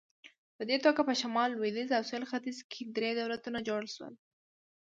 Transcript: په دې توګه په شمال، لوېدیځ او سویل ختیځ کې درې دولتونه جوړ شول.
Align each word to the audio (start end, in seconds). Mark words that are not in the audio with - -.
په 0.57 0.63
دې 0.69 0.77
توګه 0.85 1.01
په 1.05 1.13
شمال، 1.21 1.49
لوېدیځ 1.53 1.89
او 1.97 2.03
سویل 2.09 2.25
ختیځ 2.31 2.57
کې 2.71 2.81
درې 2.95 3.11
دولتونه 3.19 3.59
جوړ 3.67 3.81
شول. 3.93 4.13